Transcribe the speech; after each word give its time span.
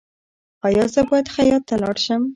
ایا 0.67 0.85
زه 0.93 1.01
باید 1.09 1.27
خیاط 1.35 1.63
ته 1.69 1.75
لاړ 1.81 1.97
شم؟ 2.05 2.21